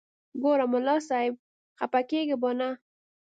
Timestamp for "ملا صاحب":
0.71-1.33